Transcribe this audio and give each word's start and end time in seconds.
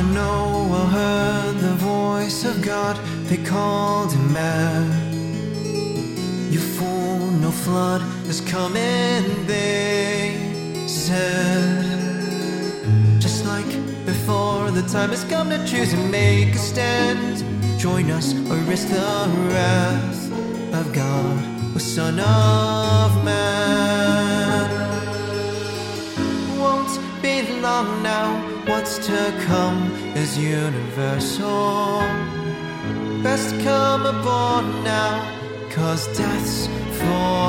and 0.00 0.14
Noah 0.14 0.86
heard 0.86 1.56
the 1.58 1.74
voice 1.74 2.44
of 2.44 2.62
God, 2.62 2.96
they 3.28 3.36
called 3.36 4.12
him 4.12 4.32
back. 4.32 5.12
You 6.54 6.60
fool, 6.76 7.18
no 7.44 7.50
flood 7.50 8.02
is 8.26 8.40
coming, 8.40 9.22
they 9.46 10.86
said. 10.86 11.84
Just 13.20 13.44
like 13.44 13.70
before, 14.06 14.70
the 14.70 14.86
time 14.88 15.10
has 15.10 15.24
come 15.24 15.50
to 15.50 15.58
choose 15.66 15.92
and 15.92 16.10
make 16.10 16.54
a 16.54 16.62
stand. 16.72 17.44
Join 17.78 18.10
us 18.10 18.32
or 18.50 18.56
risk 18.72 18.88
the 18.88 19.10
wrath 19.52 20.22
of 20.80 20.92
God, 20.94 21.74
the 21.74 21.80
Son 21.80 22.18
of 22.20 23.24
Man. 23.24 24.79
Won't 27.40 27.62
long 27.62 28.02
now, 28.02 28.38
what's 28.66 28.98
to 29.06 29.34
come 29.46 29.90
is 30.14 30.36
universal. 30.36 32.00
Best 33.22 33.58
come 33.60 34.04
aboard 34.04 34.66
now, 34.84 35.24
cause 35.70 36.06
death's 36.18 36.68
foreshadowed. 36.98 37.40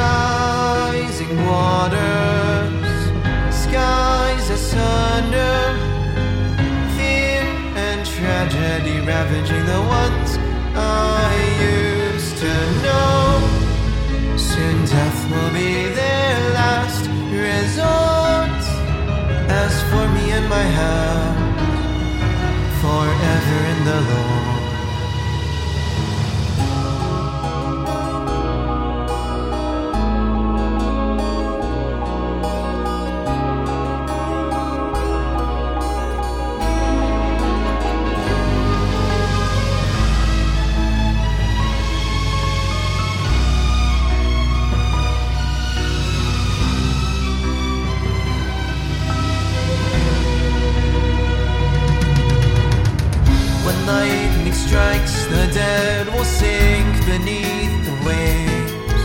Rising 0.00 1.36
waters, 1.46 2.88
skies 3.54 4.48
asunder, 4.48 5.60
fear 6.96 7.44
and 7.86 8.06
tragedy 8.06 9.00
ravaging 9.00 9.66
the 9.66 9.82
ones 10.00 10.38
I 10.74 11.37
strikes, 54.68 55.24
the 55.28 55.46
dead 55.54 56.06
will 56.08 56.24
sink 56.24 56.92
beneath 57.06 57.74
the 57.88 57.96
waves. 58.06 59.04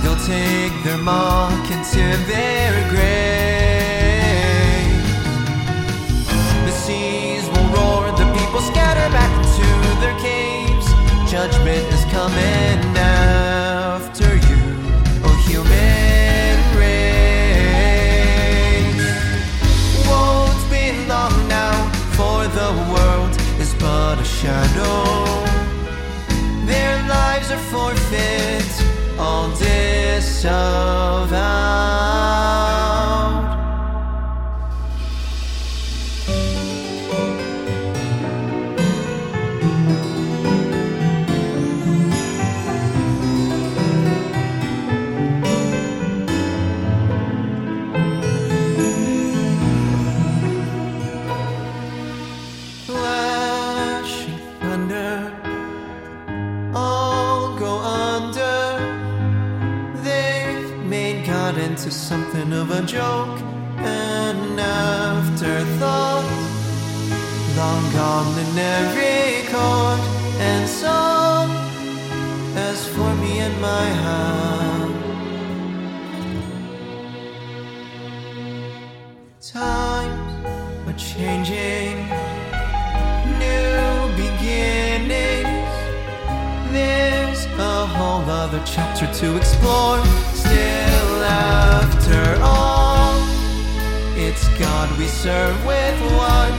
They'll 0.00 0.22
take 0.36 0.74
their 0.84 0.98
mark 0.98 1.66
into 1.76 2.04
their 2.30 2.72
graves. 2.92 3.08
The 6.66 6.74
seas 6.84 7.44
will 7.52 7.68
roar, 7.76 8.02
the 8.22 8.28
people 8.38 8.60
scatter 8.60 9.08
back 9.18 9.34
to 9.58 9.66
their 10.02 10.16
caves. 10.20 10.86
Judgment 11.28 11.84
is 11.96 12.04
coming 12.16 12.97
God 61.48 61.62
into 61.62 61.90
something 61.90 62.52
of 62.52 62.70
a 62.70 62.82
joke, 62.82 63.40
an 63.78 64.58
afterthought. 64.58 66.24
Long 67.56 67.92
gone 67.94 68.38
in 68.38 68.58
every 68.58 69.48
and 70.48 70.68
song. 70.68 71.48
As 72.54 72.86
for 72.88 73.14
me 73.22 73.38
and 73.38 73.58
my 73.62 73.86
house, 74.04 74.92
times 79.40 80.46
are 80.86 80.98
changing 80.98 81.77
whole 88.58 88.64
other 88.64 88.66
chapter 88.66 89.06
to 89.12 89.36
explore. 89.36 90.04
Still, 90.34 91.24
after 91.24 92.38
all, 92.42 93.14
it's 94.16 94.48
God 94.58 94.96
we 94.98 95.06
serve 95.06 95.56
with 95.66 96.00
one 96.16 96.54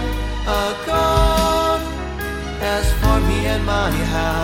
accord. 0.48 1.82
As 2.62 2.92
for 2.94 3.20
me 3.28 3.46
and 3.48 3.66
my 3.66 3.92
house, 3.92 4.38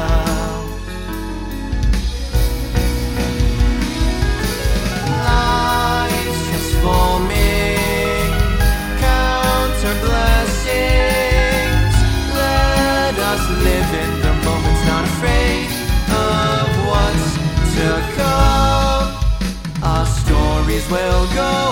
will 20.90 21.25
go 21.34 21.65